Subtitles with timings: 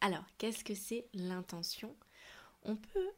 [0.00, 1.96] Alors, qu'est-ce que c'est l'intention?
[2.62, 3.10] On peut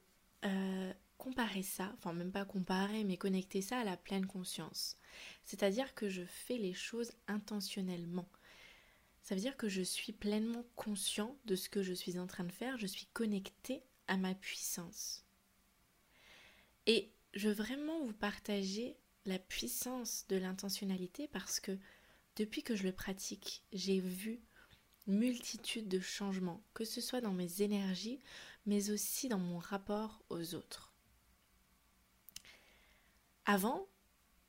[0.44, 4.96] euh, comparer ça, enfin même pas comparer, mais connecter ça à la pleine conscience.
[5.44, 8.28] C'est-à-dire que je fais les choses intentionnellement.
[9.22, 12.44] Ça veut dire que je suis pleinement conscient de ce que je suis en train
[12.44, 15.24] de faire, je suis connecté à ma puissance.
[16.86, 21.76] Et je veux vraiment vous partager la puissance de l'intentionnalité parce que
[22.36, 24.40] depuis que je le pratique, j'ai vu
[25.08, 28.20] multitude de changements, que ce soit dans mes énergies,
[28.66, 30.94] mais aussi dans mon rapport aux autres.
[33.46, 33.88] Avant,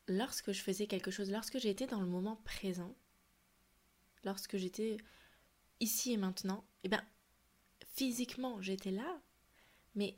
[0.07, 2.93] lorsque je faisais quelque chose, lorsque j'étais dans le moment présent,
[4.25, 4.97] lorsque j'étais
[5.79, 7.03] ici et maintenant, eh bien,
[7.95, 9.21] physiquement, j'étais là,
[9.95, 10.17] mais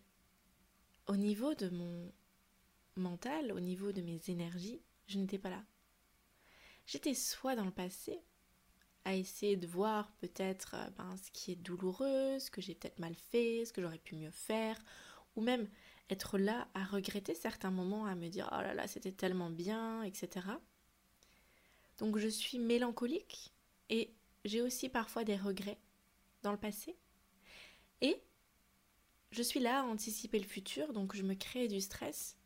[1.08, 2.12] au niveau de mon
[2.96, 5.64] mental, au niveau de mes énergies, je n'étais pas là.
[6.88, 8.20] J'étais soit dans le passé,
[9.06, 13.00] à essayer de voir peut-être euh, ben, ce qui est douloureux, ce que j'ai peut-être
[13.00, 14.78] mal fait, ce que j'aurais pu mieux faire,
[15.36, 15.68] ou même
[16.10, 20.04] être là à regretter certains moments, à me dire oh là là, c'était tellement bien,
[20.04, 20.46] etc.
[21.98, 23.54] Donc je suis mélancolique
[23.90, 24.14] et
[24.46, 25.80] j'ai aussi parfois des regrets
[26.44, 26.98] dans le passé.
[28.02, 28.22] Et
[29.32, 32.38] je suis là à anticiper le futur, donc je me crée du stress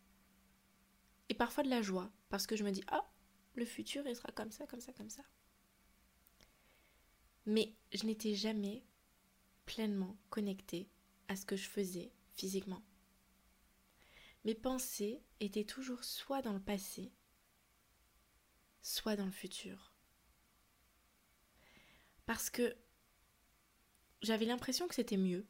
[1.30, 3.02] et parfois de la joie, parce que je me dis, oh,
[3.56, 5.24] le futur, il sera comme ça, comme ça, comme ça.
[7.46, 8.84] Mais je n'étais jamais
[9.66, 10.90] pleinement connectée
[11.28, 12.84] à ce que je faisais physiquement.
[14.44, 17.12] Mes pensées étaient toujours soit dans le passé,
[18.82, 19.94] soit dans le futur.
[22.26, 22.76] Parce que
[24.22, 25.46] j'avais l'impression que c'était mieux.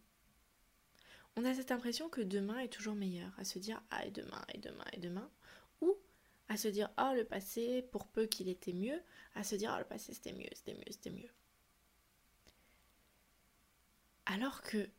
[1.35, 4.43] On a cette impression que demain est toujours meilleur, à se dire ah et demain
[4.53, 5.29] et demain et demain,
[5.81, 5.97] ou
[6.47, 9.01] à se dire ah le passé, pour peu qu'il était mieux,
[9.33, 11.29] à se dire ah le passé c'était mieux, c'était mieux, c'était mieux.
[14.25, 14.89] Alors que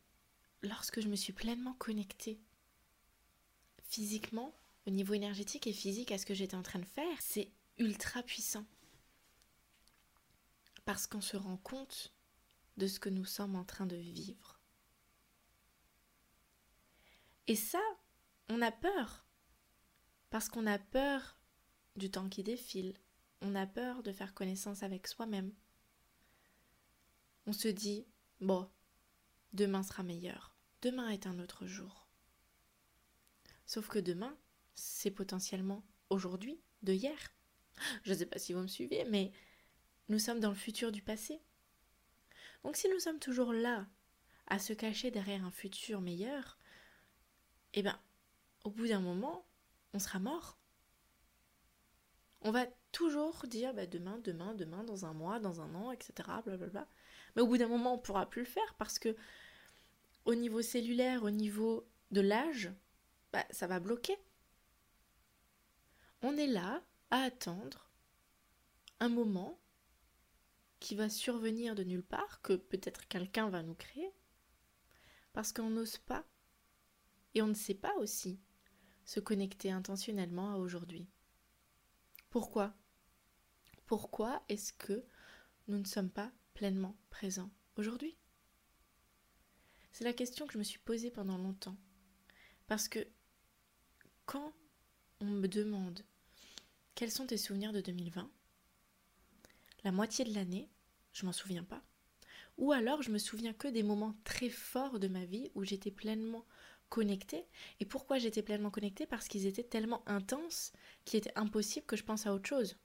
[0.61, 2.39] lorsque je me suis pleinement connectée
[3.83, 4.53] physiquement,
[4.85, 8.23] au niveau énergétique et physique à ce que j'étais en train de faire, c'est ultra
[8.23, 8.65] puissant.
[10.85, 12.13] Parce qu'on se rend compte
[12.77, 14.59] de ce que nous sommes en train de vivre.
[17.47, 17.81] Et ça,
[18.49, 19.25] on a peur
[20.29, 21.37] parce qu'on a peur
[21.95, 22.93] du temps qui défile,
[23.41, 25.53] on a peur de faire connaissance avec soi-même.
[27.45, 28.05] On se dit,
[28.41, 28.69] bon,
[29.57, 30.53] demain sera meilleur,
[30.83, 32.07] demain est un autre jour.
[33.65, 34.37] Sauf que demain,
[34.75, 37.17] c'est potentiellement aujourd'hui, de hier.
[38.03, 39.31] Je ne sais pas si vous me suivez, mais
[40.09, 41.41] nous sommes dans le futur du passé.
[42.63, 43.87] Donc si nous sommes toujours là,
[44.45, 46.59] à se cacher derrière un futur meilleur,
[47.73, 47.99] eh bien,
[48.63, 49.47] au bout d'un moment,
[49.93, 50.59] on sera mort.
[52.41, 56.29] On va toujours dire bah, demain, demain, demain, dans un mois, dans un an, etc.
[56.45, 56.87] Blablabla.
[57.35, 59.15] Mais au bout d'un moment, on ne pourra plus le faire parce que
[60.27, 62.69] au niveau cellulaire, au niveau de l'âge,
[63.31, 64.17] bah, ça va bloquer.
[66.21, 67.89] On est là à attendre
[68.99, 69.57] un moment
[70.81, 74.11] qui va survenir de nulle part, que peut-être quelqu'un va nous créer,
[75.31, 76.25] parce qu'on n'ose pas.
[77.33, 78.37] Et on ne sait pas aussi
[79.05, 81.07] se connecter intentionnellement à aujourd'hui.
[82.29, 82.75] Pourquoi?
[83.85, 85.05] Pourquoi est-ce que
[85.69, 88.17] nous ne sommes pas pleinement présents aujourd'hui?
[89.97, 91.75] C'est la question que je me suis posée pendant longtemps.
[92.67, 92.99] Parce que
[94.27, 94.53] quand
[95.21, 96.03] on me demande
[96.93, 98.29] quels sont tes souvenirs de 2020,
[99.83, 100.69] la moitié de l'année,
[101.13, 101.81] je m'en souviens pas.
[102.59, 105.89] Ou alors je me souviens que des moments très forts de ma vie où j'étais
[105.89, 106.45] pleinement
[106.89, 107.47] connectée.
[107.79, 109.07] Et pourquoi j'étais pleinement connectée?
[109.07, 110.73] Parce qu'ils étaient tellement intenses
[111.05, 112.77] qu'il était impossible que je pense à autre chose.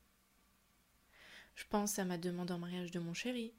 [1.56, 3.53] Je pense à ma demande en mariage de mon chéri.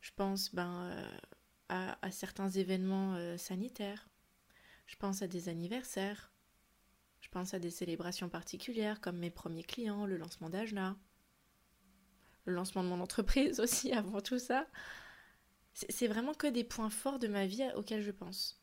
[0.00, 1.18] Je pense ben, euh,
[1.68, 4.08] à, certains événements euh, sanitaires.
[4.86, 6.32] Je pense à des anniversaires.
[7.20, 10.96] Je pense à des célébrations particulières comme mes premiers clients, le lancement d'Ajna,
[12.44, 14.66] le lancement de mon entreprise aussi avant tout ça.
[15.74, 18.62] C'est vraiment que des points forts de ma vie auxquels je pense.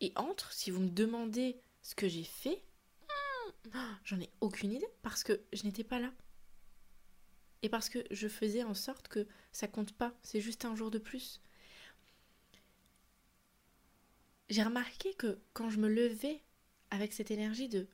[0.00, 2.64] Et entre, si vous me demandez ce que j'ai fait,
[4.04, 6.10] j'en ai aucune idée parce que je n'étais pas là.
[7.62, 10.90] Et parce que je faisais en sorte que ça compte pas, c'est juste un jour
[10.90, 11.40] de plus.
[14.48, 16.42] J'ai remarqué que quand je me levais
[16.90, 17.86] avec cette énergie de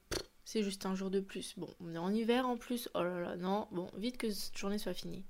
[0.45, 3.21] c'est juste un jour de plus, bon, on est en hiver en plus, oh là
[3.21, 5.27] là, non, bon, vite que cette journée soit finie.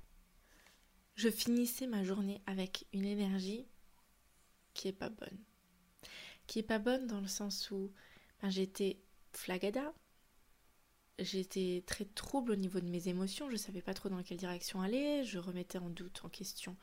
[1.16, 3.66] Je finissais ma journée avec une énergie
[4.74, 5.38] qui est pas bonne.
[6.46, 7.90] Qui est pas bonne dans le sens où
[8.40, 9.00] ben, j'étais
[9.32, 9.92] flagada,
[11.18, 14.80] j'étais très trouble au niveau de mes émotions, je savais pas trop dans quelle direction
[14.80, 16.76] aller, je remettais en doute, en question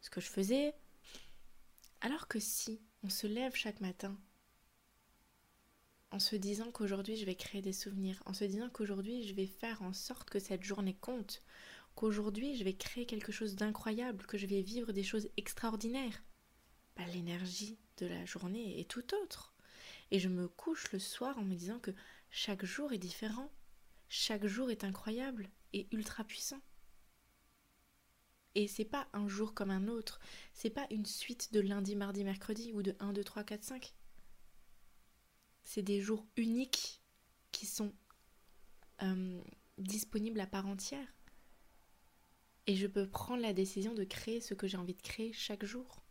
[0.00, 0.74] ce que je faisais.
[2.00, 4.16] Alors que si on se lève chaque matin
[6.12, 9.46] en se disant qu'aujourd'hui je vais créer des souvenirs, en se disant qu'aujourd'hui je vais
[9.46, 11.42] faire en sorte que cette journée compte,
[11.94, 16.22] qu'aujourd'hui je vais créer quelque chose d'incroyable, que je vais vivre des choses extraordinaires,
[16.96, 19.54] bah, l'énergie de la journée est tout autre.
[20.10, 21.92] Et je me couche le soir en me disant que
[22.30, 23.50] chaque jour est différent,
[24.10, 26.60] chaque jour est incroyable et ultra puissant.
[28.56, 30.18] Et c'est pas un jour comme un autre,
[30.52, 33.94] c'est pas une suite de lundi, mardi, mercredi ou de 1, 2, 3, 4, 5.
[35.62, 37.00] C'est des jours uniques
[37.52, 37.94] qui sont
[39.02, 39.40] euh,
[39.78, 41.06] disponibles à part entière.
[42.66, 45.64] Et je peux prendre la décision de créer ce que j'ai envie de créer chaque
[45.64, 46.02] jour.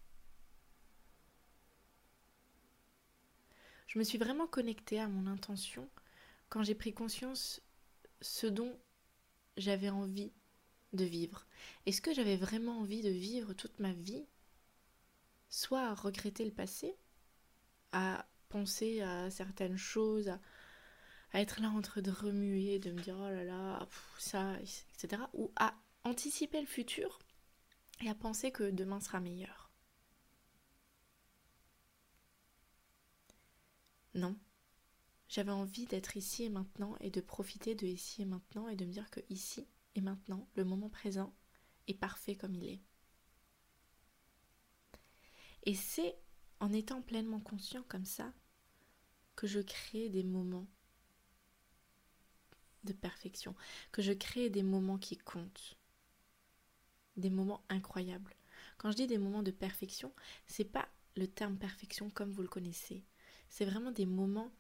[3.88, 5.90] Je me suis vraiment connectée à mon intention
[6.48, 7.62] quand j'ai pris conscience
[8.22, 8.78] ce dont
[9.58, 10.32] j'avais envie
[10.94, 11.46] de vivre.
[11.86, 14.26] Est-ce que j'avais vraiment envie de vivre toute ma vie
[15.50, 16.96] Soit à regretter le passé,
[17.92, 20.40] à penser à certaines choses, à,
[21.34, 23.88] être là en train de remuer, de me dire oh là là,
[24.18, 25.24] ça, etc.
[25.34, 27.20] Ou à anticiper le futur
[28.02, 29.72] et à penser que demain sera meilleur?
[34.14, 34.36] Non.
[35.30, 38.86] J'avais envie d'être ici et maintenant et de profiter de ici et maintenant et de
[38.86, 41.34] me dire que ici et maintenant, le moment présent
[41.88, 42.82] est parfait comme il est.
[45.64, 46.16] Et c'est
[46.60, 48.34] en étant pleinement conscient comme ça
[49.36, 50.68] que je crée des moments
[52.84, 53.56] de perfection,
[53.92, 55.78] que je crée des moments qui comptent,
[57.18, 58.36] des moments incroyables.
[58.78, 60.12] Quand je dis des moments de perfection,
[60.48, 63.04] c'est pas le terme perfection comme vous le connaissez.
[63.50, 64.52] C'est vraiment des moments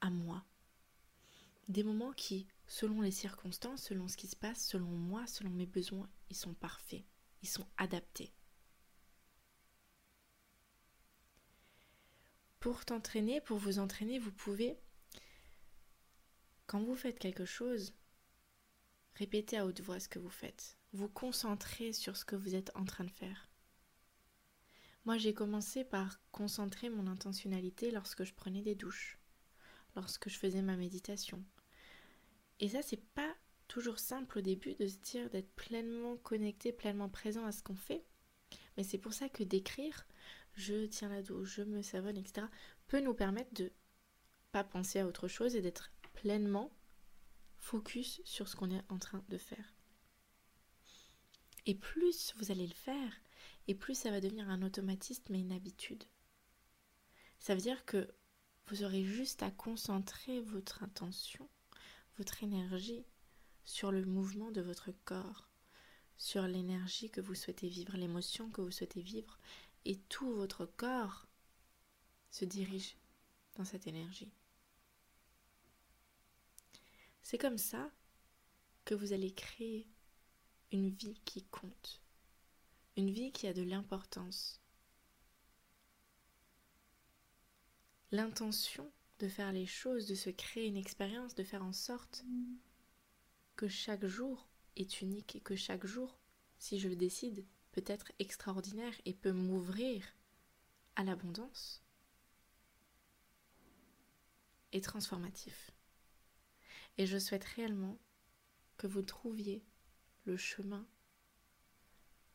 [0.00, 0.44] à moi.
[1.68, 5.66] Des moments qui, selon les circonstances, selon ce qui se passe, selon moi, selon mes
[5.66, 7.04] besoins, ils sont parfaits,
[7.42, 8.32] ils sont adaptés.
[12.60, 14.78] Pour t'entraîner, pour vous entraîner, vous pouvez,
[16.66, 17.94] quand vous faites quelque chose,
[19.14, 22.70] répéter à haute voix ce que vous faites vous concentrer sur ce que vous êtes
[22.74, 23.48] en train de faire.
[25.04, 29.18] Moi, j'ai commencé par concentrer mon intentionnalité lorsque je prenais des douches,
[30.00, 31.42] lorsque je faisais ma méditation.
[32.60, 33.34] Et ça, c'est pas
[33.66, 37.76] toujours simple au début de se dire d'être pleinement connecté, pleinement présent à ce qu'on
[37.76, 38.04] fait.
[38.76, 40.06] Mais c'est pour ça que d'écrire,
[40.54, 42.46] je tiens la douche, je me savonne, etc.,
[42.86, 43.72] peut nous permettre de
[44.52, 46.72] pas penser à autre chose et d'être pleinement
[47.58, 49.74] focus sur ce qu'on est en train de faire.
[51.66, 53.12] Et plus vous allez le faire,
[53.66, 56.04] et plus ça va devenir un automatisme et une habitude.
[57.40, 58.08] Ça veut dire que
[58.68, 61.48] vous aurez juste à concentrer votre intention,
[62.18, 63.04] votre énergie
[63.64, 65.48] sur le mouvement de votre corps,
[66.18, 69.38] sur l'énergie que vous souhaitez vivre, l'émotion que vous souhaitez vivre,
[69.84, 71.26] et tout votre corps
[72.30, 72.96] se dirige
[73.56, 74.32] dans cette énergie.
[77.22, 77.90] C'est comme ça
[78.84, 79.86] que vous allez créer
[80.72, 82.02] une vie qui compte,
[82.96, 84.60] une vie qui a de l'importance.
[88.10, 92.24] L'intention de faire les choses, de se créer une expérience, de faire en sorte
[93.56, 96.18] que chaque jour est unique et que chaque jour,
[96.58, 100.04] si je le décide, peut être extraordinaire et peut m'ouvrir
[100.96, 101.82] à l'abondance
[104.72, 105.70] est transformatif.
[106.96, 107.98] Et je souhaite réellement
[108.76, 109.64] que vous trouviez
[110.24, 110.86] le chemin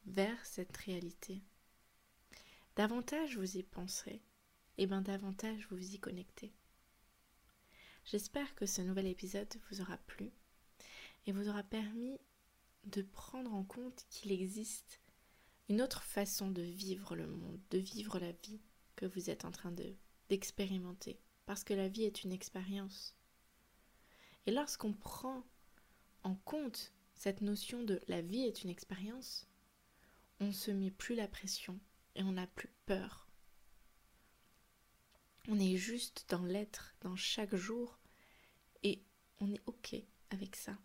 [0.06, 1.42] vers cette réalité.
[2.76, 4.22] Davantage vous y penserez,
[4.78, 6.54] et bien davantage vous y connectez.
[8.06, 10.32] J'espère que ce nouvel épisode vous aura plu
[11.26, 12.20] et vous aura permis
[12.86, 15.00] de prendre en compte qu'il existe
[15.70, 18.62] une autre façon de vivre le monde, de vivre la vie
[18.96, 19.96] que vous êtes en train de
[20.30, 23.16] d'expérimenter, parce que la vie est une expérience.
[24.46, 25.44] Et lorsqu'on prend
[26.24, 29.48] en compte cette notion de la vie est une expérience,
[30.40, 31.80] on se met plus la pression
[32.16, 33.23] et on n'a plus peur.
[35.50, 38.00] On est juste dans l'être, dans chaque jour,
[38.84, 39.04] et
[39.40, 39.96] on est OK
[40.30, 40.78] avec ça.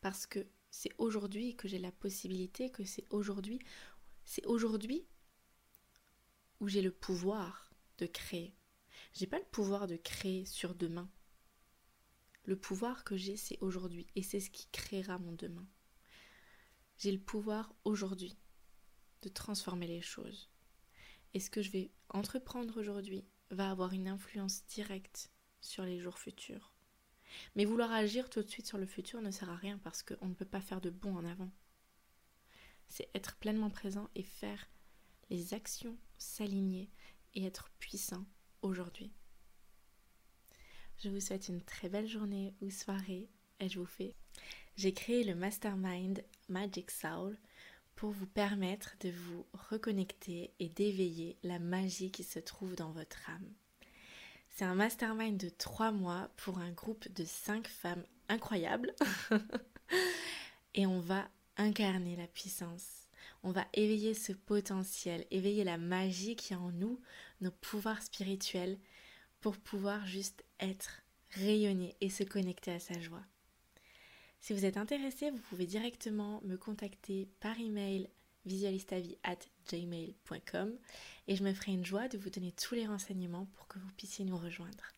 [0.00, 3.60] Parce que c'est aujourd'hui que j'ai la possibilité, que c'est aujourd'hui,
[4.24, 5.06] c'est aujourd'hui
[6.60, 8.54] où j'ai le pouvoir de créer.
[9.14, 11.10] J'ai pas le pouvoir de créer sur demain.
[12.44, 15.66] Le pouvoir que j'ai, c'est aujourd'hui et c'est ce qui créera mon demain.
[16.98, 18.36] J'ai le pouvoir aujourd'hui
[19.22, 20.50] de transformer les choses.
[21.32, 25.30] Et ce que je vais entreprendre aujourd'hui va avoir une influence directe
[25.60, 26.72] sur les jours futurs.
[27.56, 30.28] Mais vouloir agir tout de suite sur le futur ne sert à rien parce qu'on
[30.28, 31.50] ne peut pas faire de bon en avant.
[32.88, 34.68] C'est être pleinement présent et faire
[35.30, 36.90] les actions, s'aligner
[37.34, 38.24] et être puissant
[38.62, 39.12] aujourd'hui.
[40.98, 43.28] Je vous souhaite une très belle journée ou soirée
[43.60, 44.14] et je vous fais.
[44.76, 47.38] J'ai créé le mastermind Magic Soul
[47.96, 53.30] pour vous permettre de vous reconnecter et d'éveiller la magie qui se trouve dans votre
[53.30, 53.52] âme.
[54.50, 58.94] C'est un mastermind de trois mois pour un groupe de cinq femmes incroyables.
[60.74, 63.08] et on va incarner la puissance.
[63.42, 67.00] On va éveiller ce potentiel, éveiller la magie qui est en nous,
[67.40, 68.78] nos pouvoirs spirituels,
[69.40, 73.24] pour pouvoir juste être, rayonner et se connecter à sa joie.
[74.44, 78.10] Si vous êtes intéressé, vous pouvez directement me contacter par email
[78.44, 80.78] visualistavie@gmail.com
[81.28, 83.90] et je me ferai une joie de vous donner tous les renseignements pour que vous
[83.96, 84.92] puissiez nous rejoindre.